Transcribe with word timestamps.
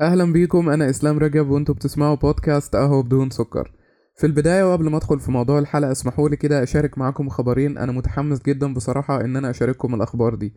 أهلا 0.00 0.32
بيكم 0.32 0.68
أنا 0.68 0.90
إسلام 0.90 1.18
رجب 1.18 1.48
وأنتوا 1.50 1.74
بتسمعوا 1.74 2.14
بودكاست 2.14 2.76
قهوه 2.76 3.02
بدون 3.02 3.30
سكر. 3.30 3.72
في 4.16 4.26
البداية 4.26 4.70
وقبل 4.70 4.90
ما 4.90 4.96
أدخل 4.96 5.20
في 5.20 5.30
موضوع 5.30 5.58
الحلقة 5.58 5.92
اسمحوا 5.92 6.28
لي 6.28 6.36
كده 6.36 6.62
أشارك 6.62 6.98
معاكم 6.98 7.28
خبرين 7.28 7.78
أنا 7.78 7.92
متحمس 7.92 8.42
جدا 8.42 8.74
بصراحة 8.74 9.20
إن 9.20 9.36
أنا 9.36 9.50
أشارككم 9.50 9.94
الأخبار 9.94 10.34
دي. 10.34 10.52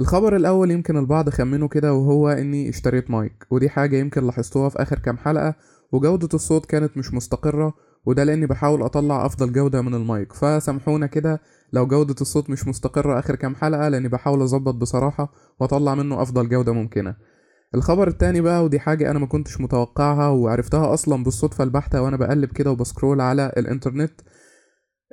الخبر 0.00 0.36
الأول 0.36 0.70
يمكن 0.70 0.96
البعض 0.96 1.28
خمنه 1.28 1.68
كده 1.68 1.92
وهو 1.94 2.28
إني 2.28 2.68
اشتريت 2.68 3.10
مايك 3.10 3.46
ودي 3.50 3.68
حاجة 3.68 3.96
يمكن 3.96 4.26
لاحظتوها 4.26 4.68
في 4.68 4.82
آخر 4.82 4.98
كام 4.98 5.16
حلقة 5.16 5.54
وجودة 5.92 6.28
الصوت 6.34 6.66
كانت 6.66 6.96
مش 6.96 7.14
مستقرة 7.14 7.74
وده 8.06 8.24
لأني 8.24 8.46
بحاول 8.46 8.82
أطلع 8.82 9.26
أفضل 9.26 9.52
جودة 9.52 9.82
من 9.82 9.94
المايك. 9.94 10.32
فسامحونا 10.32 11.06
كده 11.06 11.40
لو 11.72 11.86
جودة 11.86 12.14
الصوت 12.20 12.50
مش 12.50 12.68
مستقرة 12.68 13.18
آخر 13.18 13.36
كام 13.36 13.54
حلقة 13.54 13.88
لأني 13.88 14.08
بحاول 14.08 14.42
أظبط 14.42 14.74
بصراحة 14.74 15.32
وأطلع 15.60 15.94
منه 15.94 16.22
أفضل 16.22 16.48
جودة 16.48 16.72
ممكنة. 16.72 17.29
الخبر 17.74 18.08
التاني 18.08 18.40
بقى 18.40 18.64
ودي 18.64 18.80
حاجة 18.80 19.10
أنا 19.10 19.18
ما 19.18 19.26
كنتش 19.26 19.60
متوقعها 19.60 20.28
وعرفتها 20.28 20.94
أصلا 20.94 21.24
بالصدفة 21.24 21.64
البحتة 21.64 22.02
وأنا 22.02 22.16
بقلب 22.16 22.52
كده 22.52 22.70
وب 22.70 22.82
scroll 22.82 23.20
على 23.20 23.52
الإنترنت 23.56 24.20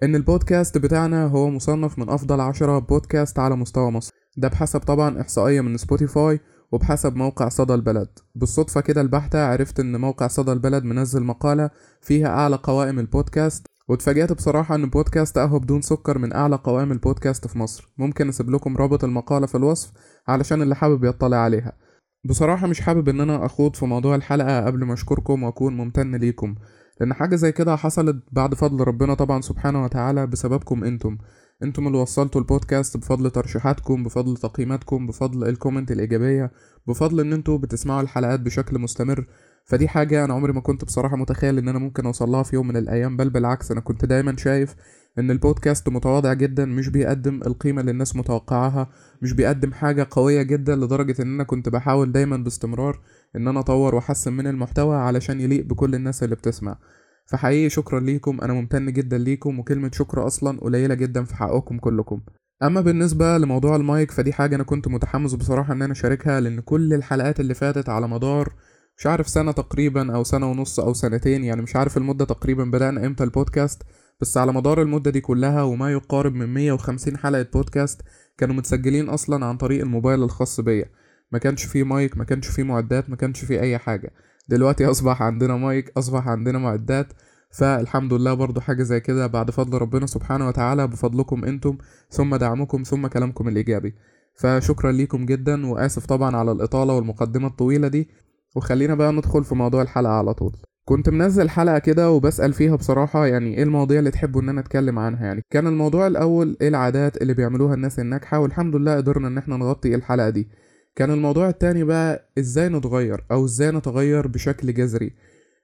إن 0.04 0.16
البودكاست 0.16 0.78
بتاعنا 0.78 1.26
هو 1.26 1.50
مصنف 1.50 2.00
من 2.00 2.10
أفضل 2.10 2.42
عشرة 2.42 2.80
بودكاست 2.80 3.40
على 3.40 3.56
مستوى 3.56 3.92
مصر. 3.92 4.14
ده 4.38 4.48
بحسب 4.48 4.80
طبعا 4.80 5.22
إحصائية 5.22 5.62
من 5.62 5.78
سبوتيفاي 5.78 6.40
وبحسب 6.72 7.16
موقع 7.16 7.50
صدى 7.50 7.74
البلد. 7.74 8.08
بالصدفة 8.36 8.82
كده 8.82 9.02
البحتة 9.02 9.46
عرفت 9.46 9.80
إن 9.80 10.02
موقع 10.02 10.28
صدى 10.28 10.52
البلد 10.52 10.84
منزل 10.84 11.24
مقالة 11.24 11.70
فيها 12.02 12.28
أعلى 12.28 12.56
قوائم 12.64 13.00
البودكاست 13.00 13.66
واتفاجأت 13.90 14.34
بصراحة 14.34 14.76
إن 14.76 14.90
بودكاست 14.90 15.38
قهوة 15.38 15.60
بدون 15.60 15.82
سكر 15.82 16.18
من 16.18 16.34
أعلى 16.34 16.56
قوائم 16.56 16.92
البودكاست 16.92 17.48
في 17.48 17.60
مصر. 17.60 17.94
ممكن 17.98 18.30
أسيب 18.30 18.50
لكم 18.50 18.78
رابط 18.78 19.04
المقالة 19.04 19.48
في 19.48 19.56
الوصف 19.56 19.92
علشان 20.28 20.62
اللي 20.62 20.76
حابب 20.76 21.04
يطلع 21.04 21.38
عليها. 21.38 21.87
بصراحة 22.28 22.68
مش 22.68 22.82
حابب 22.82 23.10
إن 23.10 23.22
أنا 23.22 23.46
أخوض 23.46 23.76
في 23.76 23.86
موضوع 23.86 24.16
الحلقة 24.16 24.66
قبل 24.66 24.84
ما 24.86 24.94
أشكركم 24.94 25.44
وأكون 25.44 25.78
ممتن 25.78 26.16
ليكم 26.16 26.56
لأن 27.00 27.14
حاجة 27.14 27.36
زي 27.36 27.52
كده 27.52 27.76
حصلت 27.76 28.24
بعد 28.32 28.54
فضل 28.54 28.84
ربنا 28.88 29.14
طبعا 29.14 29.42
سبحانه 29.42 29.84
وتعالى 29.84 30.28
بسببكم 30.28 30.84
أنتم. 30.84 31.18
أنتم 31.64 31.88
اللي 31.88 31.98
وصلتوا 31.98 32.42
البودكاست 32.42 32.98
بفضل 32.98 33.32
ترشيحاتكم 33.32 34.04
بفضل 34.04 34.38
تقييماتكم 34.38 35.08
بفضل 35.08 35.48
الكومنت 35.50 35.92
الإيجابية 35.92 36.52
بفضل 36.88 37.20
إن 37.20 37.34
أنتوا 37.34 37.58
بتسمعوا 37.58 38.02
الحلقات 38.02 38.40
بشكل 38.40 38.80
مستمر. 38.80 39.26
فدي 39.68 39.88
حاجة 39.88 40.26
أنا 40.26 40.34
عمري 40.34 40.54
ما 40.54 40.62
كنت 40.62 40.86
بصراحة 40.86 41.16
متخيل 41.16 41.58
إن 41.58 41.68
أنا 41.68 41.80
ممكن 41.80 42.06
اوصلها 42.06 42.44
في 42.44 42.56
يوم 42.56 42.68
من 42.68 42.78
الأيام 42.78 43.18
بل 43.18 43.30
بالعكس 43.30 43.72
أنا 43.72 43.82
كنت 43.82 44.06
دايما 44.06 44.36
شايف 44.38 44.76
إن 45.20 45.32
البودكاست 45.32 45.90
متواضع 45.90 46.34
جدا 46.34 46.66
مش 46.66 46.88
بيقدم 46.90 47.42
القيمة 47.46 47.82
اللي 47.82 47.92
الناس 47.92 48.16
متوقعاها 48.16 48.90
مش 49.22 49.34
بيقدم 49.34 49.74
حاجة 49.74 50.08
قوية 50.12 50.42
جدا 50.42 50.76
لدرجة 50.76 51.22
إن 51.22 51.34
أنا 51.34 51.44
كنت 51.44 51.70
بحاول 51.70 52.12
دايما 52.12 52.38
باستمرار 52.38 53.00
إن 53.36 53.48
أنا 53.48 53.60
أطور 53.60 53.96
وأحسن 53.96 54.34
من 54.34 54.48
المحتوى 54.48 54.96
علشان 54.96 55.42
يليق 55.42 55.66
بكل 55.66 55.96
الناس 55.96 56.24
اللي 56.24 56.36
بتسمع. 56.36 56.78
فحقيقي 57.26 57.70
شكرا 57.70 58.00
ليكم 58.00 58.42
أنا 58.42 58.54
ممتن 58.54 58.94
جدا 58.94 59.18
ليكم 59.18 59.60
وكلمة 59.60 59.92
شكر 59.94 60.28
أصلا 60.28 60.60
قليلة 60.60 60.96
جدا 60.96 61.24
في 61.24 61.36
حقكم 61.36 61.78
كلكم. 61.78 62.22
أما 62.64 62.82
بالنسبة 62.82 63.38
لموضوع 63.38 63.76
المايك 63.76 64.12
فدي 64.12 64.34
حاجة 64.34 64.56
أنا 64.56 64.64
كنت 64.64 64.88
متحمس 64.88 65.34
بصراحة 65.34 65.74
إن 65.74 65.82
أنا 65.82 65.92
أشاركها 65.92 66.40
لأن 66.40 66.60
كل 66.60 66.94
الحلقات 66.94 67.40
اللي 67.40 67.54
فاتت 67.54 67.90
على 67.90 68.08
مدار 68.08 68.54
مش 68.98 69.08
عارف 69.08 69.28
سنة 69.30 69.52
تقريبا 69.52 70.16
أو 70.16 70.24
سنة 70.24 70.52
ونص 70.52 70.80
أو 70.80 70.94
سنتين 70.94 71.44
يعني 71.44 71.62
مش 71.62 71.76
عارف 71.76 71.98
المدة 71.98 72.26
تقريبا 72.26 72.64
بدأنا 72.64 73.06
إمتى 73.06 73.24
البودكاست 73.24 73.84
بس 74.22 74.38
على 74.38 74.54
مدار 74.54 74.82
المدة 74.82 75.12
دي 75.12 75.22
كلها 75.22 75.64
وما 75.64 75.92
يقارب 75.92 76.36
من 76.36 76.54
150 76.54 77.18
حلقة 77.18 77.48
بودكاست 77.54 78.02
كانوا 78.38 78.56
متسجلين 78.56 79.10
أصلا 79.10 79.46
عن 79.46 79.58
طريق 79.58 79.82
الموبايل 79.82 80.24
الخاص 80.24 80.60
بيا. 80.62 80.86
ما 81.32 81.40
كانش 81.40 81.66
فيه 81.66 81.84
مايك 81.84 82.18
ما 82.18 82.24
كانش 82.24 82.48
فيه 82.48 82.64
معدات 82.64 83.10
ما 83.10 83.16
كانش 83.16 83.46
فيه 83.46 83.60
أي 83.60 83.78
حاجة. 83.78 84.12
دلوقتي 84.50 84.86
أصبح 84.86 85.22
عندنا 85.22 85.58
مايك 85.58 85.92
أصبح 85.98 86.28
عندنا 86.28 86.58
معدات 86.60 87.08
فالحمد 87.52 88.14
لله 88.14 88.34
برضو 88.34 88.60
حاجة 88.62 88.84
زي 88.84 89.00
كده 89.00 89.28
بعد 89.28 89.52
فضل 89.52 89.78
ربنا 89.78 90.06
سبحانه 90.06 90.48
وتعالى 90.48 90.88
بفضلكم 90.88 91.46
أنتم 91.46 91.78
ثم 92.10 92.36
دعمكم 92.36 92.84
ثم 92.84 93.08
كلامكم 93.08 93.48
الإيجابي. 93.48 93.96
فشكرا 94.36 94.92
ليكم 94.92 95.26
جدا 95.26 95.66
وآسف 95.68 96.06
طبعا 96.06 96.36
على 96.36 96.52
الإطالة 96.52 96.94
والمقدمة 96.94 97.48
الطويلة 97.48 97.88
دي. 97.88 98.10
وخلينا 98.56 98.96
بقى 98.96 99.14
ندخل 99.14 99.44
في 99.44 99.56
موضوع 99.56 99.82
الحلقة 99.82 100.14
على 100.14 100.34
طول. 100.34 100.56
كنت 100.86 101.10
منزل 101.10 101.50
حلقة 101.50 101.80
كده 101.80 102.12
وبسأل 102.12 102.54
فيها 102.54 102.76
بصراحة 102.76 103.26
يعني 103.28 103.58
إيه 103.58 103.64
المواضيع 103.64 104.00
اللي 104.00 104.12
تحبوا 104.12 104.42
إن 104.42 104.50
أنا 104.50 104.62
أتكلم 104.62 105.00
عنها 105.00 105.26
يعني. 105.26 105.42
كان 105.50 105.68
الموضوع 105.68 106.08
الأول 106.08 106.58
إيه 106.62 106.68
العادات 106.68 107.22
اللي 107.22 107.34
بيعملوها 107.34 107.74
الناس 107.74 108.00
الناجحة 108.00 108.40
والحمد 108.40 108.76
لله 108.76 108.96
قدرنا 108.96 109.28
إن 109.28 109.38
إحنا 109.38 109.58
نغطي 109.58 109.96
الحلقة 109.96 110.30
دي. 110.30 110.48
كان 110.96 111.12
الموضوع 111.12 111.50
التاني 111.50 111.84
بقى 111.84 112.30
إزاي 112.40 112.70
نتغير 112.70 113.24
أو 113.32 113.46
إزاي 113.46 113.72
نتغير 113.72 114.28
بشكل 114.28 114.74
جذري. 114.74 115.14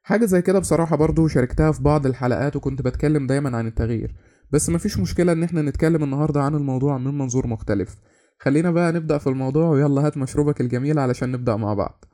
حاجة 0.03 0.25
زي 0.25 0.41
كده 0.41 0.59
بصراحة 0.59 0.95
برضو 0.95 1.27
شاركتها 1.27 1.71
في 1.71 1.83
بعض 1.83 2.05
الحلقات 2.05 2.55
وكنت 2.55 2.81
بتكلم 2.81 3.27
دايما 3.27 3.57
عن 3.57 3.67
التغيير. 3.67 4.15
بس 4.51 4.69
مفيش 4.69 4.99
مشكلة 4.99 5.31
إن 5.31 5.43
إحنا 5.43 5.61
نتكلم 5.61 6.03
النهاردة 6.03 6.41
عن 6.41 6.55
الموضوع 6.55 6.97
من 6.97 7.17
منظور 7.17 7.47
مختلف. 7.47 7.95
خلينا 8.39 8.71
بقى 8.71 8.91
نبدأ 8.91 9.17
في 9.17 9.27
الموضوع 9.27 9.69
ويلا 9.69 10.05
هات 10.05 10.17
مشروبك 10.17 10.61
الجميل 10.61 10.99
علشان 10.99 11.31
نبدأ 11.31 11.55
مع 11.55 11.73
بعض. 11.73 12.05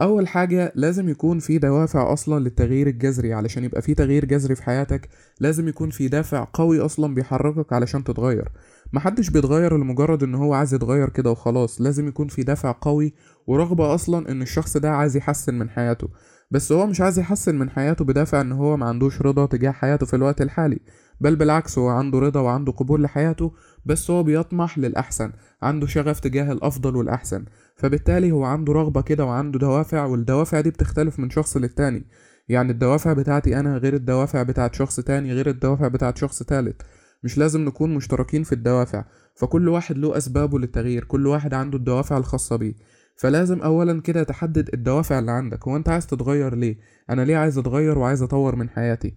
أول 0.00 0.28
حاجة 0.28 0.72
لازم 0.74 1.08
يكون 1.08 1.38
في 1.38 1.58
دوافع 1.58 2.12
أصلا 2.12 2.40
للتغيير 2.40 2.86
الجذري 2.86 3.32
علشان 3.32 3.64
يبقى 3.64 3.82
في 3.82 3.94
تغيير 3.94 4.24
جذري 4.24 4.54
في 4.54 4.62
حياتك 4.62 5.08
لازم 5.40 5.68
يكون 5.68 5.90
في 5.90 6.08
دافع 6.08 6.46
قوي 6.52 6.80
أصلا 6.80 7.14
بيحركك 7.14 7.72
علشان 7.72 8.04
تتغير. 8.04 8.48
محدش 8.92 9.30
بيتغير 9.30 9.76
لمجرد 9.76 10.22
إن 10.22 10.34
هو 10.34 10.54
عايز 10.54 10.74
يتغير 10.74 11.08
كده 11.08 11.30
وخلاص 11.30 11.80
لازم 11.80 12.08
يكون 12.08 12.28
في 12.28 12.42
دافع 12.42 12.74
قوي 12.80 13.14
ورغبة 13.46 13.94
أصلا 13.94 14.30
إن 14.30 14.42
الشخص 14.42 14.76
ده 14.76 14.90
عايز 14.90 15.16
يحسن 15.16 15.54
من 15.54 15.70
حياته. 15.70 16.08
بس 16.50 16.72
هو 16.72 16.86
مش 16.86 17.00
عايز 17.00 17.18
يحسن 17.18 17.54
من 17.58 17.70
حياته 17.70 18.04
بدافع 18.04 18.40
إن 18.40 18.52
هو 18.52 18.76
ما 18.76 18.86
عندوش 18.86 19.22
رضا 19.22 19.46
تجاه 19.46 19.70
حياته 19.70 20.06
في 20.06 20.16
الوقت 20.16 20.42
الحالي. 20.42 20.80
بل 21.20 21.36
بالعكس 21.36 21.78
هو 21.78 21.88
عنده 21.88 22.18
رضا 22.18 22.40
وعنده 22.40 22.72
قبول 22.72 23.02
لحياته 23.02 23.52
بس 23.86 24.10
هو 24.10 24.22
بيطمح 24.22 24.78
للأحسن 24.78 25.32
عنده 25.62 25.86
شغف 25.86 26.20
تجاه 26.20 26.52
الأفضل 26.52 26.96
والأحسن. 26.96 27.44
فبالتالي 27.76 28.32
هو 28.32 28.44
عنده 28.44 28.72
رغبة 28.72 29.02
كده 29.02 29.24
وعنده 29.24 29.58
دوافع 29.58 30.04
والدوافع 30.04 30.60
دي 30.60 30.70
بتختلف 30.70 31.18
من 31.18 31.30
شخص 31.30 31.56
للتاني. 31.56 32.06
يعني 32.48 32.72
الدوافع 32.72 33.12
بتاعتي 33.12 33.60
أنا 33.60 33.76
غير 33.76 33.94
الدوافع 33.94 34.42
بتاعت 34.42 34.74
شخص 34.74 35.00
تاني 35.00 35.32
غير 35.32 35.48
الدوافع 35.48 35.88
بتاعت 35.88 36.18
شخص 36.18 36.42
تالت. 36.42 36.82
مش 37.24 37.38
لازم 37.38 37.64
نكون 37.64 37.94
مشتركين 37.94 38.42
في 38.42 38.52
الدوافع. 38.52 39.04
فكل 39.34 39.68
واحد 39.68 39.98
له 39.98 40.16
أسبابه 40.16 40.58
للتغيير 40.58 41.04
كل 41.04 41.26
واحد 41.26 41.54
عنده 41.54 41.78
الدوافع 41.78 42.16
الخاصة 42.16 42.56
بيه. 42.56 42.74
فلازم 43.16 43.60
أولا 43.60 44.00
كده 44.00 44.22
تحدد 44.22 44.70
الدوافع 44.74 45.18
اللي 45.18 45.30
عندك 45.30 45.68
هو 45.68 45.76
أنت 45.76 45.88
عايز 45.88 46.06
تتغير 46.06 46.54
ليه؟ 46.54 46.78
أنا 47.10 47.22
ليه 47.22 47.36
عايز 47.36 47.58
أتغير 47.58 47.98
وعايز 47.98 48.22
أطور 48.22 48.56
من 48.56 48.68
حياتي؟ 48.68 49.14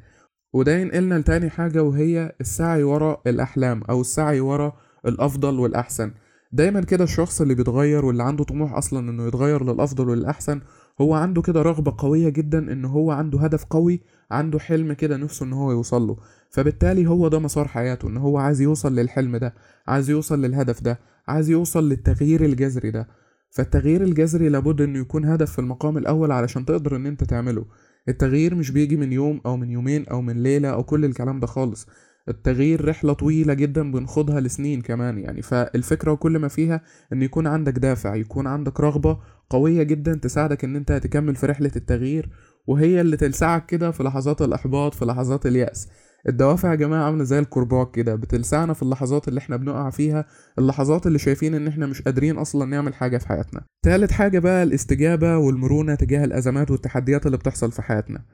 وده 0.53 0.77
ينقلنا 0.77 1.19
لتاني 1.19 1.49
حاجة 1.49 1.83
وهي 1.83 2.35
السعي 2.41 2.83
ورا 2.83 3.21
الأحلام 3.27 3.81
أو 3.89 4.01
السعي 4.01 4.39
ورا 4.39 4.73
الأفضل 5.05 5.59
والأحسن. 5.59 6.11
دايما 6.51 6.81
كده 6.81 7.03
الشخص 7.03 7.41
اللي 7.41 7.55
بيتغير 7.55 8.05
واللي 8.05 8.23
عنده 8.23 8.43
طموح 8.43 8.73
أصلا 8.73 9.09
إنه 9.09 9.27
يتغير 9.27 9.63
للأفضل 9.63 10.09
والأحسن 10.09 10.61
هو 11.01 11.13
عنده 11.13 11.41
كده 11.41 11.61
رغبة 11.61 11.95
قوية 11.97 12.29
جدا 12.29 12.71
إن 12.71 12.85
هو 12.85 13.11
عنده 13.11 13.39
هدف 13.39 13.65
قوي 13.65 14.01
عنده 14.31 14.59
حلم 14.59 14.93
كده 14.93 15.17
نفسه 15.17 15.45
إن 15.45 15.53
هو 15.53 15.71
يوصله 15.71 16.17
فبالتالي 16.49 17.07
هو 17.07 17.27
ده 17.27 17.39
مسار 17.39 17.67
حياته 17.67 18.07
إن 18.07 18.17
هو 18.17 18.37
عايز 18.37 18.61
يوصل 18.61 18.95
للحلم 18.95 19.37
ده 19.37 19.53
عايز 19.87 20.09
يوصل 20.09 20.41
للهدف 20.41 20.81
ده 20.83 20.99
عايز 21.27 21.49
يوصل 21.49 21.89
للتغيير 21.89 22.45
الجذري 22.45 22.91
ده. 22.91 23.07
فالتغيير 23.51 24.03
الجذري 24.03 24.49
لابد 24.49 24.81
إنه 24.81 24.99
يكون 24.99 25.25
هدف 25.25 25.51
في 25.51 25.59
المقام 25.59 25.97
الأول 25.97 26.31
علشان 26.31 26.65
تقدر 26.65 26.95
إن 26.95 27.05
أنت 27.05 27.23
تعمله. 27.23 27.65
التغيير 28.09 28.55
مش 28.55 28.71
بيجي 28.71 28.95
من 28.97 29.13
يوم 29.13 29.41
أو 29.45 29.57
من 29.57 29.69
يومين 29.69 30.07
أو 30.07 30.21
من 30.21 30.43
ليلة 30.43 30.69
أو 30.69 30.83
كل 30.83 31.05
الكلام 31.05 31.39
ده 31.39 31.47
خالص. 31.47 31.87
التغيير 32.29 32.87
رحلة 32.87 33.13
طويلة 33.13 33.53
جدا 33.53 33.91
بنخوضها 33.91 34.39
لسنين 34.39 34.81
كمان 34.81 35.17
يعني. 35.17 35.41
فالفكرة 35.41 36.11
وكل 36.11 36.39
ما 36.39 36.47
فيها 36.47 36.81
إن 37.13 37.21
يكون 37.21 37.47
عندك 37.47 37.73
دافع 37.79 38.15
يكون 38.15 38.47
عندك 38.47 38.79
رغبة 38.79 39.19
قوية 39.49 39.83
جدا 39.83 40.13
تساعدك 40.13 40.63
إن 40.63 40.75
أنت 40.75 40.91
تكمل 40.91 41.35
في 41.35 41.45
رحلة 41.45 41.71
التغيير 41.75 42.29
وهي 42.67 43.01
اللي 43.01 43.17
تلسعك 43.17 43.65
كده 43.65 43.91
في 43.91 44.03
لحظات 44.03 44.41
الإحباط 44.41 44.93
في 44.93 45.05
لحظات 45.05 45.45
اليأس. 45.45 45.87
الدوافع 46.29 46.69
يا 46.71 46.75
جماعة 46.75 47.05
عاملة 47.05 47.23
زي 47.23 47.39
الكرباج 47.39 47.91
كده 47.91 48.15
بتلسعنا 48.15 48.73
في 48.73 48.83
اللحظات 48.83 49.27
اللي 49.27 49.37
إحنا 49.37 49.55
بنقع 49.57 49.89
فيها 49.89 50.25
اللحظات 50.59 51.07
اللي 51.07 51.19
شايفين 51.19 51.53
إن 51.55 51.67
إحنا 51.67 51.85
مش 51.85 52.01
قادرين 52.01 52.37
أصلا 52.37 52.65
نعمل 52.65 52.93
حاجة 52.93 53.17
في 53.17 53.27
حياتنا. 53.27 53.61
تالت 53.83 54.11
حاجة 54.11 54.39
بقى 54.39 54.63
الاستجابة 54.63 55.37
والمرونة 55.37 55.95
تجاه 55.95 56.23
الأزمات 56.25 56.71
والتحديات 56.71 57.25
اللي 57.25 57.37
بتحصل 57.37 57.71
في 57.71 57.81
حياتنا. 57.81 58.25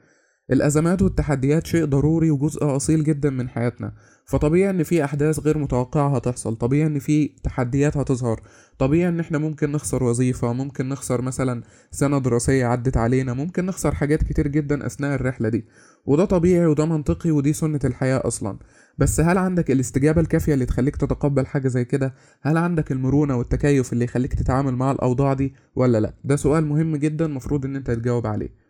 الأزمات 0.51 1.01
والتحديات 1.01 1.67
شيء 1.67 1.85
ضروري 1.85 2.31
وجزء 2.31 2.75
أصيل 2.75 3.03
جدا 3.03 3.29
من 3.29 3.49
حياتنا. 3.49 3.93
فطبيعي 4.25 4.69
إن 4.69 4.83
في 4.83 5.03
أحداث 5.03 5.39
غير 5.39 5.57
متوقعة 5.57 6.15
هتحصل. 6.15 6.55
طبيعي 6.55 6.87
إن 6.87 6.99
في 6.99 7.27
تحديات 7.43 7.97
هتظهر. 7.97 8.41
طبيعي 8.79 9.09
إن 9.09 9.19
إحنا 9.19 9.37
ممكن 9.37 9.71
نخسر 9.71 10.03
وظيفة 10.03 10.53
ممكن 10.53 10.89
نخسر 10.89 11.21
مثلا 11.21 11.63
سنة 11.91 12.19
دراسية 12.19 12.65
عدت 12.65 12.97
علينا 12.97 13.33
ممكن 13.33 13.65
نخسر 13.65 13.95
حاجات 13.95 14.23
كتير 14.23 14.47
جدا 14.47 14.85
أثناء 14.85 15.15
الرحلة 15.15 15.49
دي. 15.49 15.65
وده 16.05 16.25
طبيعي 16.25 16.65
وده 16.65 16.85
منطقي 16.85 17.31
ودي 17.31 17.53
سنة 17.53 17.79
الحياة 17.85 18.21
أصلا. 18.27 18.57
بس 18.97 19.19
هل 19.19 19.37
عندك 19.37 19.71
الاستجابة 19.71 20.21
الكافية 20.21 20.53
اللي 20.53 20.65
تخليك 20.65 20.95
تتقبل 20.95 21.45
حاجة 21.47 21.67
زي 21.67 21.85
كده؟ 21.85 22.13
هل 22.41 22.57
عندك 22.57 22.91
المرونة 22.91 23.35
والتكيف 23.35 23.93
اللي 23.93 24.05
يخليك 24.05 24.33
تتعامل 24.33 24.75
مع 24.75 24.91
الأوضاع 24.91 25.33
دي 25.33 25.53
ولا 25.75 25.99
لأ؟ 25.99 26.13
ده 26.23 26.35
سؤال 26.35 26.65
مهم 26.65 26.95
جدا 26.95 27.27
مفروض 27.27 27.65
إن 27.65 27.75
أنت 27.75 27.91
تجاوب 27.91 28.27
عليه. 28.27 28.60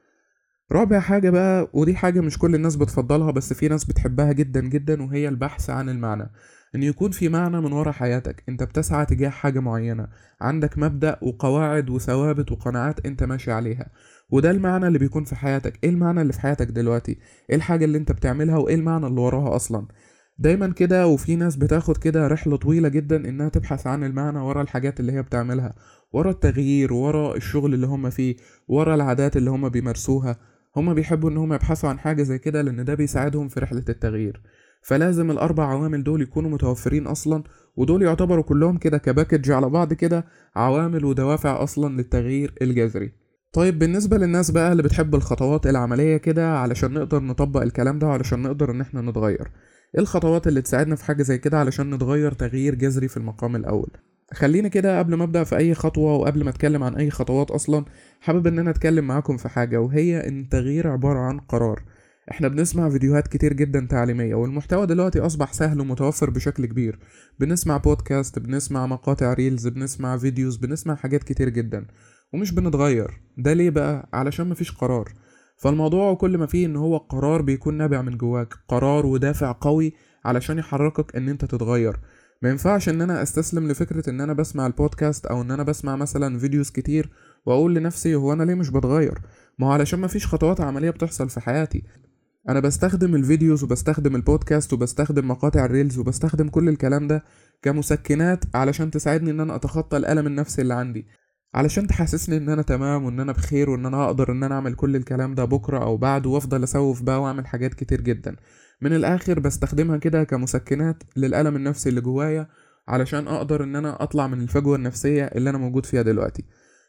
رابع 0.71 0.99
حاجة 0.99 1.29
بقى 1.29 1.69
ودي 1.73 1.95
حاجة 1.95 2.21
مش 2.21 2.37
كل 2.37 2.55
الناس 2.55 2.75
بتفضلها 2.75 3.31
بس 3.31 3.53
في 3.53 3.67
ناس 3.67 3.85
بتحبها 3.85 4.31
جدا 4.31 4.61
جدا 4.61 5.03
وهي 5.03 5.27
البحث 5.27 5.69
عن 5.69 5.89
المعنى. 5.89 6.29
إن 6.75 6.83
يكون 6.83 7.11
في 7.11 7.29
معنى 7.29 7.61
من 7.61 7.73
ورا 7.73 7.91
حياتك. 7.91 8.43
أنت 8.49 8.63
بتسعى 8.63 9.05
تجاه 9.05 9.29
حاجة 9.29 9.59
معينة. 9.59 10.07
عندك 10.41 10.77
مبدأ 10.77 11.19
وقواعد 11.21 11.89
وثوابت 11.89 12.51
وقناعات 12.51 13.05
أنت 13.05 13.23
ماشي 13.23 13.51
عليها. 13.51 13.87
وده 14.29 14.51
المعنى 14.51 14.87
اللي 14.87 14.99
بيكون 14.99 15.23
في 15.23 15.35
حياتك. 15.35 15.79
إيه 15.83 15.89
المعنى 15.89 16.21
اللي 16.21 16.33
في 16.33 16.41
حياتك 16.41 16.67
دلوقتي؟ 16.67 17.17
إيه 17.49 17.55
الحاجة 17.55 17.85
اللي 17.85 17.97
أنت 17.97 18.11
بتعملها؟ 18.11 18.57
وإيه 18.57 18.75
المعنى 18.75 19.07
اللي 19.07 19.21
وراها 19.21 19.55
أصلا؟ 19.55 19.87
دايما 20.39 20.67
كده 20.73 21.07
وفي 21.07 21.35
ناس 21.35 21.55
بتاخد 21.55 21.97
كده 21.97 22.27
رحلة 22.27 22.57
طويلة 22.57 22.89
جدا 22.89 23.29
إنها 23.29 23.49
تبحث 23.49 23.87
عن 23.87 24.03
المعنى 24.03 24.39
ورا 24.39 24.61
الحاجات 24.61 24.99
اللي 24.99 25.11
هي 25.11 25.21
بتعملها. 25.21 25.73
ورا 26.13 26.31
التغيير 26.31 26.93
ورا 26.93 27.35
الشغل 27.35 27.73
اللي 27.73 27.87
هم 27.87 28.09
فيه 28.09 28.35
ورا 28.67 28.95
العادات 28.95 29.37
اللي 29.37 29.49
هم 29.49 29.69
بيمارسوها. 29.69 30.37
هما 30.75 30.93
بيحبوا 30.93 31.29
إن 31.29 31.37
هما 31.37 31.55
يبحثوا 31.55 31.89
عن 31.89 31.99
حاجة 31.99 32.23
زي 32.23 32.37
كده 32.39 32.61
لأن 32.61 32.85
ده 32.85 32.93
بيساعدهم 32.95 33.47
في 33.47 33.59
رحلة 33.59 33.83
التغيير. 33.89 34.41
فلازم 34.83 35.31
الأربع 35.31 35.65
عوامل 35.65 36.03
دول 36.03 36.21
يكونوا 36.21 36.49
متوفرين 36.49 37.07
أصلا 37.07 37.43
ودول 37.75 38.01
يعتبروا 38.01 38.43
كلهم 38.43 38.77
كده 38.77 38.97
كباكج 38.97 39.51
على 39.51 39.69
بعض 39.69 39.93
كده 39.93 40.25
عوامل 40.55 41.05
ودوافع 41.05 41.63
أصلا 41.63 41.93
للتغيير 41.93 42.53
الجذري. 42.61 43.11
طيب 43.53 43.79
بالنسبة 43.79 44.17
للناس 44.17 44.51
بقى 44.51 44.71
اللي 44.71 44.83
بتحب 44.83 45.15
الخطوات 45.15 45.67
العملية 45.67 46.17
كده 46.17 46.57
علشان 46.57 46.93
نقدر 46.93 47.23
نطبق 47.23 47.61
الكلام 47.61 47.99
ده 47.99 48.07
وعلشان 48.07 48.41
نقدر 48.41 48.71
إن 48.71 48.81
إحنا 48.81 49.01
نتغير. 49.01 49.51
إيه 49.95 50.01
الخطوات 50.01 50.47
اللي 50.47 50.61
تساعدنا 50.61 50.95
في 50.95 51.05
حاجة 51.05 51.23
زي 51.23 51.37
كده 51.37 51.59
علشان 51.59 51.93
نتغير 51.93 52.31
تغيير 52.31 52.75
جذري 52.75 53.07
في 53.07 53.17
المقام 53.17 53.55
الأول؟ 53.55 53.89
خليني 54.33 54.69
كده 54.69 54.99
قبل 54.99 55.13
ما 55.13 55.23
أبدأ 55.23 55.43
في 55.43 55.57
أي 55.57 55.73
خطوة 55.73 56.15
وقبل 56.15 56.43
ما 56.43 56.49
أتكلم 56.49 56.83
عن 56.83 56.95
أي 56.95 57.09
خطوات 57.09 57.51
أصلا 57.51 57.85
حابب 58.21 58.47
إن 58.47 58.59
أنا 58.59 58.69
أتكلم 58.69 59.05
معاكم 59.07 59.37
في 59.37 59.49
حاجة 59.49 59.81
وهي 59.81 60.27
إن 60.27 60.39
التغيير 60.39 60.87
عبارة 60.87 61.19
عن 61.19 61.39
قرار. 61.39 61.83
إحنا 62.31 62.47
بنسمع 62.47 62.89
فيديوهات 62.89 63.27
كتير 63.27 63.53
جدا 63.53 63.87
تعليمية 63.89 64.35
والمحتوى 64.35 64.85
دلوقتي 64.85 65.19
أصبح 65.19 65.53
سهل 65.53 65.81
ومتوفر 65.81 66.29
بشكل 66.29 66.65
كبير. 66.65 66.99
بنسمع 67.39 67.77
بودكاست 67.77 68.39
بنسمع 68.39 68.87
مقاطع 68.87 69.33
reels 69.33 69.67
بنسمع 69.67 70.17
videos 70.17 70.57
بنسمع 70.57 70.95
حاجات 70.95 71.23
كتير 71.23 71.49
جدا 71.49 71.85
ومش 72.33 72.51
بنتغير. 72.51 73.21
ده 73.37 73.53
ليه 73.53 73.69
بقى؟ 73.69 74.09
علشان 74.13 74.49
مفيش 74.49 74.71
قرار. 74.71 75.09
فالموضوع 75.57 76.13
كل 76.13 76.37
ما 76.37 76.45
فيه 76.45 76.65
إن 76.65 76.75
هو 76.75 76.97
قرار 76.97 77.41
بيكون 77.41 77.77
نابع 77.77 78.01
من 78.01 78.17
جواك. 78.17 78.53
قرار 78.67 79.05
ودافع 79.05 79.55
قوي 79.61 79.93
علشان 80.25 80.57
يحركك 80.57 81.15
إن 81.15 81.29
أنت 81.29 81.45
تتغير. 81.45 81.99
ما 82.41 82.49
ينفعش 82.49 82.89
إن 82.89 83.01
أنا 83.01 83.21
أستسلم 83.21 83.67
لفكرة 83.71 84.09
إن 84.09 84.21
أنا 84.21 84.33
بسمع 84.33 84.67
البودكاست 84.67 85.25
أو 85.25 85.41
إن 85.41 85.51
أنا 85.51 85.63
بسمع 85.63 85.95
مثلا 85.95 86.39
videos 86.39 86.69
كتير 86.69 87.09
وأقول 87.45 87.75
لنفسي 87.75 88.15
هو 88.15 88.33
أنا 88.33 88.43
ليه 88.43 88.53
مش 88.53 88.69
بتغير؟ 88.69 89.21
ما 89.59 89.67
هو 89.67 89.71
علشان 89.71 89.99
ما 89.99 90.07
فيش 90.07 90.27
خطوات 90.27 90.61
عملية 90.61 90.89
بتحصل 90.89 91.29
في 91.29 91.39
حياتي. 91.39 91.83
أنا 92.49 92.59
بستخدم 92.59 93.15
ال 93.15 93.22
videos 93.22 93.63
وبستخدم 93.63 94.15
البودكاست 94.15 94.73
وبستخدم 94.73 95.27
مقاطع 95.27 95.65
ال 95.65 95.70
reels 95.70 95.97
وبستخدم 95.97 96.47
كل 96.49 96.69
الكلام 96.69 97.07
ده 97.07 97.23
كمسكنات 97.61 98.43
علشان 98.55 98.91
تساعدني 98.91 99.31
إن 99.31 99.39
أنا 99.39 99.55
أتخطى 99.55 99.97
الألم 99.97 100.27
النفسي 100.27 100.61
اللي 100.61 100.73
عندي. 100.73 101.05
علشان 101.53 101.87
تحسسني 101.87 102.37
إن 102.37 102.49
أنا 102.49 102.61
تمام 102.61 103.03
وإن 103.05 103.19
أنا 103.19 103.31
بخير 103.31 103.69
وإن 103.69 103.85
أنا 103.85 104.05
أقدر 104.05 104.31
إن 104.31 104.43
أنا 104.43 104.55
أعمل 104.55 104.73
كل 104.73 104.95
الكلام 104.95 105.35
ده 105.35 105.45
بكرة 105.45 105.83
أو 105.83 105.97
بعده 105.97 106.29
وأفضل 106.29 106.63
أسوف 106.63 107.01
بقى 107.01 107.21
وأعمل 107.21 107.47
حاجات 107.47 107.73
كتير 107.73 108.01
جدا. 108.01 108.35
من 108.81 108.93
الآخر 108.93 109.39
بستخدمها 109.39 109.97
كده 109.97 110.23
كمسكنات 110.23 111.03
للألم 111.17 111.55
النفسي 111.55 111.89
اللي 111.89 112.01
جوايا 112.01 112.47
علشان 112.87 113.27
أقدر 113.27 113.63
إن 113.63 113.75
أنا 113.75 114.03
أطلع 114.03 114.27
من 114.27 114.41
الفجوة 114.41 114.75
النفسية 114.75 115.23
اللي 115.23 115.49
أنا 115.49 115.57
موجود 115.57 115.85
فيها 115.85 116.01
دلوقتي. 116.01 116.43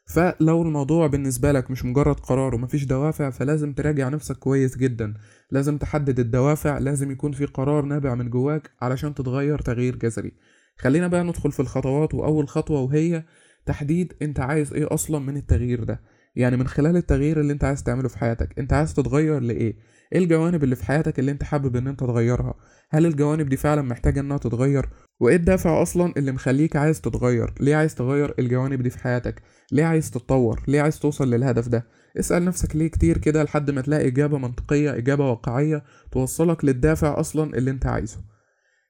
فلو 0.06 0.62
الموضوع 0.62 1.06
بالنسبة 1.06 1.52
لك 1.52 1.70
مش 1.70 1.84
مجرد 1.84 2.20
قرار 2.20 2.54
ومفيش 2.54 2.84
دوافع 2.84 3.30
فلازم 3.30 3.72
تراجع 3.72 4.08
نفسك 4.08 4.36
كويس 4.36 4.76
جدا. 4.76 5.14
لازم 5.50 5.78
تحدد 5.78 6.20
الدوافع 6.20 6.78
لازم 6.78 7.10
يكون 7.10 7.32
في 7.32 7.44
قرار 7.46 7.84
نابع 7.84 8.14
من 8.14 8.30
جواك 8.30 8.70
علشان 8.80 9.14
تتغير 9.14 9.58
تغيير 9.58 9.96
جذري. 9.96 10.32
خلينا 10.78 11.08
بقى 11.08 11.24
ندخل 11.24 11.52
في 11.52 11.60
الخطوات 11.60 12.14
وأول 12.14 12.48
خطوة 12.48 12.80
وهي 12.80 13.24
تحديد 13.66 14.12
أنت 14.22 14.40
عايز 14.40 14.72
إيه 14.72 14.94
أصلا 14.94 15.18
من 15.18 15.36
التغيير 15.36 15.84
ده. 15.84 16.00
يعني 16.34 16.56
من 16.56 16.68
خلال 16.68 16.96
التغيير 16.96 17.40
اللي 17.40 17.52
انت 17.52 17.64
عايز 17.64 17.82
تعمله 17.82 18.08
في 18.08 18.18
حياتك 18.18 18.58
انت 18.58 18.72
عايز 18.72 18.94
تتغير 18.94 19.40
لإيه؟ 19.40 19.76
إيه 20.12 20.18
الجوانب 20.18 20.64
اللي 20.64 20.76
في 20.76 20.84
حياتك 20.84 21.18
اللي 21.18 21.30
انت 21.32 21.42
حابب 21.42 21.76
إن 21.76 21.86
انت 21.86 22.00
تغيرها؟ 22.00 22.54
هل 22.90 23.06
الجوانب 23.06 23.48
دي 23.48 23.56
فعلا 23.56 23.82
محتاجة 23.82 24.20
إنها 24.20 24.36
تتغير؟ 24.38 24.88
وإيه 25.20 25.36
الدافع 25.36 25.82
أصلا 25.82 26.12
اللي 26.16 26.32
مخليك 26.32 26.76
عايز 26.76 27.00
تتغير؟ 27.00 27.54
ليه 27.60 27.76
عايز 27.76 27.94
تغير 27.94 28.34
الجوانب 28.38 28.82
دي 28.82 28.90
في 28.90 28.98
حياتك؟ 28.98 29.42
ليه 29.72 29.84
عايز 29.84 30.10
تتطور؟ 30.10 30.62
ليه 30.68 30.80
عايز 30.82 30.98
توصل 30.98 31.30
للهدف 31.30 31.68
ده؟ 31.68 31.86
اسأل 32.18 32.44
نفسك 32.44 32.76
ليه 32.76 32.88
كتير 32.88 33.18
كده 33.18 33.42
لحد 33.42 33.70
ما 33.70 33.80
تلاقي 33.80 34.06
إجابة 34.06 34.38
منطقية 34.38 34.96
إجابة 34.96 35.30
واقعية 35.30 35.82
توصلك 36.12 36.64
للدافع 36.64 37.20
أصلا 37.20 37.56
اللي 37.56 37.70
أنت 37.70 37.86
عايزه. 37.86 38.18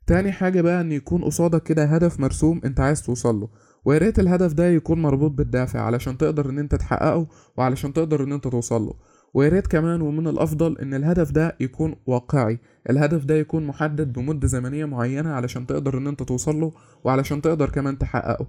تاني 0.07 0.33
حاجة 0.33 0.61
بقى 0.61 0.81
إن 0.81 0.93
يكون 0.93 1.25
قصادك 1.25 1.63
كده 1.63 1.85
هدف 1.85 2.21
مرسوم 2.21 2.61
أنت 2.65 2.81
عايز 2.81 3.03
توصله 3.03 3.49
ويا 3.85 3.99
ريت 3.99 4.19
الهدف 4.19 4.53
ده 4.53 4.67
يكون 4.69 5.03
مربوط 5.03 5.31
بالدافع 5.31 5.81
علشان 5.81 6.19
تقدر 6.19 6.51
إن 6.51 6.59
أنت 6.59 6.75
تحققه 6.75 7.27
وعلشان 7.57 7.93
تقدر 7.93 8.25
إن 8.25 8.33
أنت 8.33 8.49
توصله 8.49 8.95
ويا 9.35 9.49
ريت 9.49 9.67
كمان 9.67 10.01
ومن 10.01 10.27
الأفضل 10.29 10.79
إن 10.79 10.95
الهدف 10.95 11.31
ده 11.31 11.57
يكون 11.61 11.95
واقعي. 12.07 12.59
الهدف 12.91 13.25
ده 13.25 13.35
يكون 13.35 13.67
محدد 13.67 14.13
بمدة 14.13 14.49
زمنية 14.49 14.85
معينة 14.85 15.31
علشان 15.31 15.67
تقدر 15.67 15.99
ان 15.99 16.07
انت 16.07 16.23
توصله 16.23 16.73
وعلشان 17.05 17.43
تقدر 17.43 17.71
كمان 17.71 17.99
تحققه. 17.99 18.47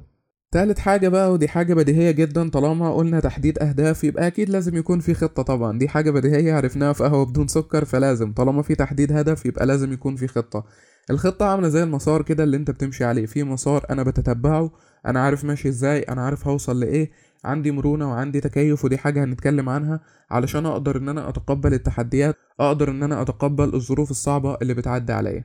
تالت 0.52 0.80
حاجة 0.80 1.08
بقى 1.10 1.34
ودي 1.34 1.48
حاجة 1.48 1.74
بديهية 1.74 2.12
جدا 2.12 2.50
طالما 2.50 2.94
قلنا 2.94 3.20
تحديد 3.20 3.60
أهداف 3.60 4.04
يبقى 4.04 4.28
أكيد 4.28 4.50
لازم 4.50 4.76
يكون 4.78 5.00
في 5.00 5.14
خطة 5.14 5.44
طبعا. 5.44 5.78
دي 5.80 5.88
حاجة 5.88 6.12
بديهية 6.12 6.54
عرفناها 6.54 6.94
في 6.94 7.04
قهوة 7.04 7.26
بدون 7.26 7.48
سكر 7.48 7.86
فلازم. 7.86 8.34
طالما 8.34 8.62
في 8.62 8.76
تحديد 8.76 9.12
هدف 9.12 9.46
يبقى 9.46 9.66
لازم 9.66 9.94
يكون 9.94 10.16
في 10.16 10.28
خطة. 10.28 10.64
الخطة 11.10 11.46
عاملة 11.46 11.70
زي 11.70 11.84
المسار 11.84 12.22
كده 12.22 12.44
اللي 12.44 12.58
انت 12.58 12.72
بتمشي 12.72 13.04
عليه. 13.04 13.26
في 13.26 13.44
مسار 13.44 13.86
أنا 13.90 14.04
بتتبعه 14.04 14.72
أنا 15.06 15.20
عارف 15.20 15.44
ماشي 15.46 15.70
إزاي 15.70 16.00
أنا 16.00 16.22
عارف 16.26 16.48
هوصل 16.48 16.80
لإيه 16.80 17.12
عندي 17.44 17.72
مرونة 17.72 18.10
وعندي 18.10 18.40
تكيف 18.40 18.86
ودي 18.86 18.98
حاجة 18.98 19.24
هنتكلم 19.24 19.70
عنها 19.70 20.00
علشان 20.32 20.66
أقدر 20.66 20.98
إن 20.98 21.10
أنا 21.10 21.30
أتقبل 21.30 21.74
التحديات 21.74 22.36
أقدر 22.60 22.90
إن 22.92 23.04
أنا 23.04 23.22
أتقبل 23.22 23.74
الظروف 23.74 24.12
الصعبة 24.12 24.58
اللي 24.62 24.74
بتعدي 24.74 25.14
عليا. 25.14 25.44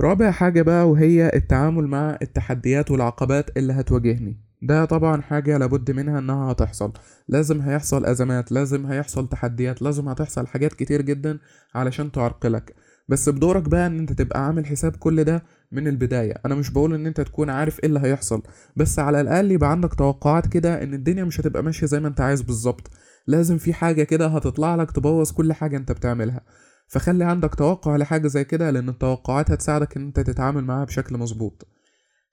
رابع 0.00 0.30
حاجة 0.30 0.62
بقى 0.62 0.90
وهي 0.90 1.30
التعامل 1.34 1.86
مع 1.86 2.18
التحديات 2.22 2.90
والعقبات 2.90 3.56
اللي 3.56 3.72
هتواجهني. 3.72 4.40
ده 4.62 4.84
طبعا 4.84 5.22
حاجة 5.22 5.58
لابد 5.58 5.90
منها 5.90 6.18
إنها 6.18 6.52
هتحصل. 6.52 6.92
لازم 7.28 7.60
هيحصل 7.60 8.06
أزمات 8.06 8.52
لازم 8.52 8.86
هيحصل 8.86 9.28
تحديات 9.28 9.82
لازم 9.82 10.08
هتحصل 10.08 10.46
حاجات 10.46 10.72
كتير 10.74 11.02
جدا 11.02 11.38
علشان 11.74 12.12
تعرقلك. 12.12 12.74
بس 13.08 13.28
بدورك 13.28 13.62
بقى 13.68 13.86
إن 13.86 13.98
أنت 13.98 14.12
تبقى 14.12 14.46
عامل 14.46 14.66
حساب 14.66 14.96
كل 14.96 15.24
ده 15.24 15.42
من 15.72 15.88
البداية. 15.88 16.34
أنا 16.46 16.54
مش 16.54 16.70
بقول 16.70 16.94
إن 16.94 17.06
أنت 17.06 17.20
تكون 17.20 17.50
عارف 17.50 17.78
إيه 17.80 17.88
اللي 17.88 18.00
هيحصل 18.00 18.42
بس 18.76 18.98
على 18.98 19.20
الأقل 19.20 19.52
يبقى 19.52 19.70
عندك 19.70 19.94
توقعات 19.94 20.46
كده 20.46 20.82
إن 20.82 20.94
الدنيا 20.94 21.24
مش 21.24 21.40
هتبقى 21.40 21.62
ماشية 21.62 21.86
زي 21.86 22.00
ما 22.00 22.08
أنت 22.08 22.20
عايز 22.20 22.42
بالظبط. 22.42 22.90
لازم 23.26 23.58
في 23.58 23.72
حاجة 23.74 24.02
كده 24.02 24.26
هتطلع 24.26 24.74
لك 24.74 24.90
تبوظ 24.90 25.30
كل 25.32 25.52
حاجة 25.52 25.76
أنت 25.76 25.92
بتعملها. 25.92 26.40
فخلي 26.88 27.24
عندك 27.24 27.54
توقع 27.54 27.96
لحاجة 27.96 28.26
زي 28.28 28.44
كده 28.44 28.70
لأن 28.70 28.88
التوقعات 28.88 29.50
هتساعدك 29.50 29.96
إن 29.96 30.02
أنت 30.02 30.20
تتعامل 30.20 30.64
معاها 30.64 30.84
بشكل 30.84 31.16
مظبوط. 31.18 31.66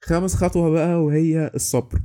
خامس 0.04 0.34
خطوة 0.34 0.70
بقى 0.70 1.04
وهي 1.04 1.50
الصبر. 1.54 1.98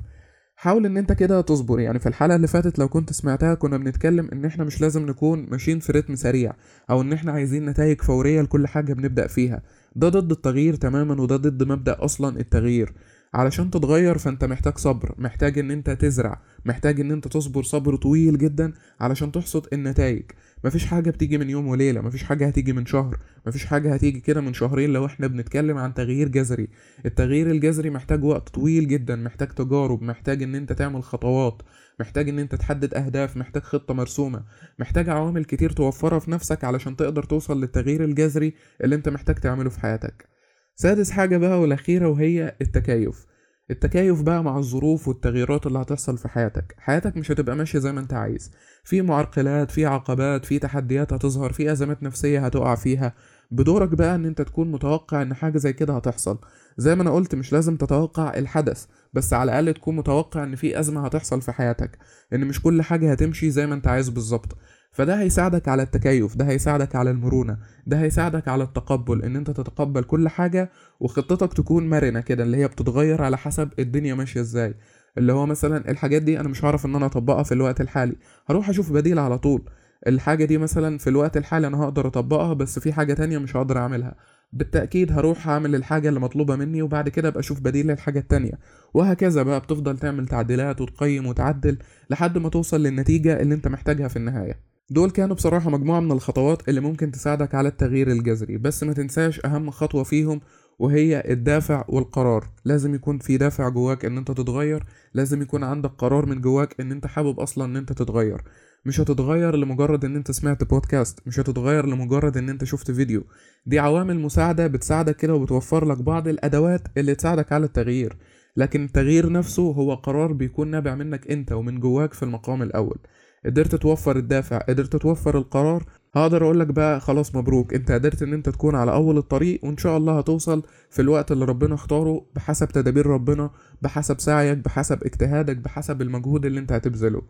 حاول 0.62 0.86
إن 0.86 0.98
أنت 0.98 1.12
كده 1.14 1.42
تصبر. 1.42 1.80
يعني 1.80 2.00
في 2.00 2.10
الحلقة 2.10 2.36
اللي 2.36 2.48
فاتت 2.48 2.80
لو 2.80 2.88
كنت 2.88 3.14
سمعتها 3.14 3.54
كنا 3.54 3.78
بنتكلم 3.78 4.30
إن 4.34 4.46
إحنا 4.46 4.64
مش 4.64 4.82
لازم 4.82 5.06
نكون 5.06 5.48
ماشيين 5.52 5.80
في 5.80 5.92
رتم 5.92 6.16
سريع 6.16 6.54
أو 6.90 7.02
إن 7.02 7.14
إحنا 7.14 7.32
عايزين 7.32 7.66
نتائج 7.66 8.02
فورية 8.02 8.42
لكل 8.42 8.68
حاجة 8.68 8.94
بنبدأ 8.94 9.28
فيها. 9.28 9.62
ده 9.96 10.10
ضد 10.10 10.32
التغيير 10.32 10.76
تماما 10.76 11.22
وده 11.22 11.36
ضد 11.36 11.64
مبدأ 11.64 12.06
أصلا 12.06 12.40
التغيير. 12.40 12.94
علشان 13.34 13.72
تتغير 13.72 14.18
فانت 14.18 14.44
محتاج 14.46 14.78
صبر 14.78 15.16
محتاج 15.18 15.60
ان 15.60 15.72
انت 15.72 15.90
تزرع 15.90 16.42
محتاج 16.66 17.00
ان 17.00 17.12
انت 17.12 17.28
تصبر 17.28 17.64
صبر 17.64 17.96
طويل 17.96 18.38
جدا 18.38 18.74
علشان 19.00 19.32
تحصد 19.32 19.68
النتائج. 19.74 20.24
مفيش 20.64 20.86
حاجة 20.86 21.10
بتيجي 21.10 21.38
من 21.38 21.50
يوم 21.50 21.68
وليلة 21.68 22.02
مفيش 22.02 22.24
حاجة 22.24 22.48
هتيجي 22.48 22.74
من 22.74 22.86
شهر 22.86 23.18
مفيش 23.48 23.66
حاجة 23.66 23.94
هتيجي 23.94 24.20
كده 24.20 24.42
من 24.42 24.54
شهرين 24.54 24.94
لو 24.94 25.06
إحنا 25.06 25.28
بنتكلم 25.28 25.78
عن 25.78 25.94
تغيير 25.94 26.28
جذري. 26.28 26.68
التغيير 27.06 27.52
الجذري 27.52 27.90
محتاج 27.90 28.24
وقت 28.24 28.50
طويل 28.50 28.88
جدا 28.88 29.16
محتاج 29.16 29.48
تجارب 29.48 30.04
محتاج 30.04 30.44
ان 30.44 30.56
انت 30.56 30.74
تعمل 30.74 31.04
خطوات 31.04 31.62
محتاج 32.00 32.30
ان 32.30 32.40
انت 32.40 32.56
تحدد 32.56 32.94
اهداف 32.94 33.38
محتاج 33.38 33.64
خطة 33.64 33.94
مرسومة 33.94 34.44
محتاج 34.80 35.10
عوامل 35.10 35.46
كتير 35.46 35.72
توفرها 35.72 36.20
في 36.20 36.32
نفسك 36.32 36.64
علشان 36.64 36.96
تقدر 36.96 37.24
توصل 37.24 37.62
للتغيير 37.62 38.04
الجذري 38.04 38.54
اللي 38.84 38.96
انت 38.96 39.10
محتاج 39.10 39.36
تعمله 39.36 39.70
في 39.70 39.80
حياتك. 39.80 40.41
سادس 40.82 41.12
حاجة 41.12 41.38
بقى 41.38 41.62
والأخيرة 41.62 42.08
وهي 42.08 42.56
التكيف. 42.62 43.26
التكيف 43.72 44.22
بقى 44.22 44.44
مع 44.44 44.58
الظروف 44.58 45.08
والتغييرات 45.08 45.68
اللي 45.68 45.80
هتحصل 45.80 46.18
في 46.18 46.28
حياتك. 46.28 46.76
حياتك 46.78 47.18
مش 47.18 47.32
هتبقى 47.32 47.56
ماشية 47.56 47.80
زي 47.80 47.92
ما 47.92 48.00
انت 48.00 48.14
عايز. 48.14 48.52
في 48.84 49.02
معرقلات 49.02 49.72
في 49.72 49.86
عقبات 49.86 50.46
في 50.46 50.60
تحديات 50.60 51.14
هتظهر 51.14 51.52
في 51.54 51.72
أزمات 51.72 52.04
نفسية 52.04 52.46
هتقع 52.46 52.76
فيها. 52.76 53.14
بدورك 53.52 53.90
بقى 53.90 54.16
إن 54.16 54.26
انت 54.26 54.42
تكون 54.42 54.72
متوقع 54.72 55.22
إن 55.22 55.34
حاجة 55.34 55.58
زي 55.58 55.74
كده 55.74 55.96
هتحصل. 55.96 56.38
زي 56.78 56.96
ما 56.96 57.02
أنا 57.02 57.12
قلت 57.12 57.36
مش 57.36 57.54
لازم 57.54 57.76
تتوقع 57.76 58.34
الحدث 58.38 58.86
بس 59.14 59.34
على 59.34 59.52
الأقل 59.60 59.74
تكون 59.74 59.96
متوقع 59.96 60.44
إن 60.44 60.56
في 60.56 60.80
أزمة 60.80 61.06
هتحصل 61.06 61.42
في 61.42 61.52
حياتك. 61.52 61.98
إن 62.34 62.48
مش 62.48 62.62
كل 62.62 62.82
حاجة 62.82 63.12
هتمشي 63.12 63.52
زي 63.52 63.68
ما 63.68 63.76
انت 63.76 63.88
عايز 63.88 64.10
بالظبط. 64.10 64.58
فده 64.92 65.20
هيساعدك 65.22 65.68
على 65.68 65.84
التكيف 65.84 66.36
ده 66.38 66.46
هيساعدك 66.46 66.96
على 66.96 67.12
المرونة 67.12 67.58
ده 67.88 68.02
هيساعدك 68.02 68.48
على 68.48 68.64
التقبل 68.64 69.24
إن 69.24 69.36
أنت 69.36 69.52
تتقبل 69.52 70.04
كل 70.04 70.30
حاجة 70.30 70.72
وخطتك 71.00 71.54
تكون 71.54 71.90
مرنة 71.90 72.20
كده 72.20 72.44
اللي 72.44 72.58
هي 72.58 72.68
بتتغير 72.68 73.22
على 73.22 73.38
حسب 73.38 73.70
الدنيا 73.80 74.14
ماشية 74.16 74.42
إزاي. 74.42 74.74
اللي 75.18 75.34
هو 75.34 75.46
مثلا 75.46 75.92
الحاجات 75.92 76.22
دي 76.22 76.40
أنا 76.40 76.50
مش 76.50 76.66
هعرف 76.66 76.86
إن 76.86 76.96
أنا 76.96 77.06
أطبقها 77.06 77.44
في 77.44 77.54
الوقت 77.54 77.82
الحالي 77.82 78.16
هروح 78.50 78.70
أشوف 78.70 78.92
بديل 78.92 79.20
على 79.20 79.38
طول. 79.38 79.62
الحاجة 80.08 80.46
دي 80.46 80.58
مثلا 80.58 80.98
في 80.98 81.10
الوقت 81.10 81.38
الحالي 81.38 81.68
أنا 81.68 81.84
هقدر 81.84 82.08
أطبقها 82.08 82.54
بس 82.54 82.80
في 82.80 82.94
حاجة 82.94 83.14
تانية 83.14 83.38
مش 83.38 83.56
هقدر 83.56 83.78
أعملها. 83.78 84.16
بالتأكيد 84.54 85.12
هروح 85.12 85.48
أعمل 85.48 85.76
الحاجة 85.76 86.10
اللي 86.10 86.20
مطلوبة 86.20 86.56
مني 86.56 86.82
وبعد 86.82 87.10
كده 87.10 87.28
أبقى 87.28 87.40
أشوف 87.40 87.60
بديل 87.60 87.88
للحاجة 87.88 88.20
التانية. 88.20 88.60
وهكذا 88.94 89.44
بقى 89.44 89.60
بتفضل 89.60 89.98
تعمل 90.00 90.28
تعديلات 90.28 90.82
وتقيم 90.82 91.26
وتعدل 91.28 91.78
لحد 92.10 92.38
ما 92.38 92.50
توصل 92.50 92.84
للنتيجة 92.84 93.42
اللي 93.42 93.56
أنت 93.56 93.68
محتاجها 93.68 94.08
في 94.08 94.16
النهاية. 94.18 94.71
دول 94.92 95.12
كانوا 95.12 95.36
بصراحة 95.36 95.70
مجموعة 95.70 96.00
من 96.00 96.12
الخطوات 96.12 96.70
اللي 96.70 96.82
ممكن 96.82 97.12
تساعدك 97.12 97.56
على 97.56 97.70
التغيير 97.70 98.12
الجذري 98.12 98.58
بس 98.58 98.84
ما 98.84 98.94
تنساش 98.94 99.46
أهم 99.46 99.72
خطوة 99.72 100.04
فيهم 100.04 100.42
وهي 100.80 101.24
الدافع 101.32 101.86
والقرار. 101.88 102.50
لازم 102.66 102.96
يكون 102.96 103.20
في 103.20 103.38
دافع 103.38 103.70
جواك 103.70 104.06
إن 104.06 104.18
أنت 104.18 104.32
تتغير 104.32 104.84
لازم 105.14 105.42
يكون 105.42 105.64
عندك 105.64 105.90
قرار 105.90 106.26
من 106.26 106.42
جواك 106.42 106.82
إن 106.82 106.92
أنت 106.92 107.08
حابب 107.08 107.40
أصلا 107.40 107.66
إن 107.66 107.76
أنت 107.76 107.94
تتغير. 107.94 108.42
مش 108.86 109.00
هتتغير 109.00 109.56
لمجرد 109.56 110.06
إن 110.06 110.16
أنت 110.16 110.32
سمعت 110.32 110.64
بودكاست 110.64 111.20
مش 111.26 111.40
هتتغير 111.40 111.86
لمجرد 111.86 112.38
إن 112.38 112.50
أنت 112.50 112.64
شفت 112.64 112.92
فيديو. 112.92 113.24
دي 113.66 113.80
عوامل 113.80 114.20
مساعدة 114.20 114.68
بتساعدك 114.68 115.16
كده 115.16 115.36
وبتوفر 115.36 115.86
لك 115.86 115.98
بعض 115.98 116.28
الأدوات 116.28 116.82
اللي 116.98 117.16
تساعدك 117.16 117.52
على 117.52 117.66
التغيير. 117.66 118.18
لكن 118.58 118.84
التغيير 118.84 119.32
نفسه 119.32 119.64
هو 119.72 119.94
قرار 119.94 120.34
بيكون 120.34 120.68
نابع 120.68 120.96
منك 120.96 121.32
أنت 121.32 121.52
ومن 121.52 121.80
جواك 121.80 122.14
في 122.14 122.24
المقام 122.24 122.62
الأول. 122.62 122.98
قدرت 123.46 123.76
توفر 123.76 124.16
الدافع 124.18 124.58
قدرت 124.58 124.96
توفر 124.96 125.38
القرار 125.38 125.84
هقدر 126.16 126.44
اقولك 126.44 126.68
بقى 126.68 127.00
خلاص 127.00 127.36
مبروك. 127.36 127.74
أنت 127.74 127.92
قدرت 127.92 128.22
إن 128.22 128.34
أنت 128.34 128.50
تكون 128.50 128.76
على 128.76 128.94
أول 128.94 129.18
الطريق 129.18 129.66
وإن 129.66 129.78
شاء 129.78 129.98
الله 129.98 130.18
هتوصل 130.20 130.64
في 130.90 131.02
الوقت 131.02 131.32
اللي 131.32 131.46
ربنا 131.46 131.76
اختاره 131.76 132.26
بحسب 132.36 132.68
تدابير 132.68 133.08
ربنا 133.08 133.50
بحسب 133.82 134.20
سعيك 134.20 134.58
بحسب 134.58 135.04
اجتهادك 135.04 135.58
بحسب 135.58 136.02
المجهود 136.02 136.46
اللي 136.46 136.60
أنت 136.60 136.72
هتبذله. 136.72 137.22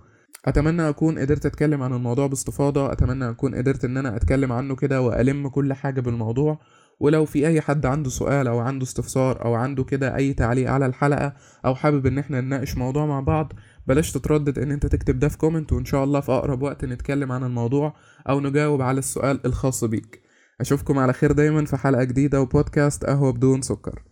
أتمنى 0.45 0.89
أكون 0.89 1.19
قدرت 1.19 1.45
أتكلم 1.45 1.83
عن 1.83 1.93
الموضوع 1.93 2.27
باستفاضة 2.27 2.91
أتمنى 2.91 3.29
أكون 3.29 3.55
قدرت 3.55 3.85
إن 3.85 3.97
أنا 3.97 4.15
أتكلم 4.15 4.51
عنه 4.51 4.75
كده 4.75 5.01
وألم 5.01 5.47
كل 5.47 5.73
حاجة 5.73 6.01
بالموضوع. 6.01 6.59
ولو 7.01 7.25
في 7.25 7.47
أي 7.47 7.61
حد 7.61 7.85
عنده 7.85 8.09
سؤال 8.09 8.47
أو 8.47 8.59
عنده 8.59 8.83
استفسار 8.83 9.45
أو 9.45 9.53
عنده 9.53 9.83
كده 9.83 10.15
أي 10.15 10.33
تعليق 10.33 10.71
على 10.71 10.85
الحلقة 10.85 11.33
أو 11.65 11.75
حابب 11.75 12.05
إن 12.05 12.17
إحنا 12.17 12.41
نناقش 12.41 12.77
موضوع 12.77 13.05
مع 13.05 13.19
بعض 13.19 13.53
بلاش 13.87 14.11
تتردد 14.11 14.59
إن 14.59 14.71
أنت 14.71 14.85
تكتب 14.85 15.19
ده 15.19 15.27
في 15.27 15.37
كومنت 15.37 15.73
وإن 15.73 15.85
شاء 15.85 16.03
الله 16.03 16.19
في 16.19 16.31
أقرب 16.31 16.61
وقت 16.61 16.85
نتكلم 16.85 17.31
عن 17.31 17.43
الموضوع 17.43 17.93
أو 18.29 18.39
نجاوب 18.39 18.81
على 18.81 18.99
السؤال 18.99 19.39
الخاص 19.45 19.83
بيك. 19.83 20.21
أشوفكم 20.61 20.99
على 20.99 21.13
خير 21.13 21.31
دايما 21.31 21.65
في 21.65 21.77
حلقة 21.77 22.03
جديدة 22.03 22.41
وبودكاست 22.41 23.05
قهوة 23.05 23.31
بدون 23.31 23.61
سكر. 23.61 24.03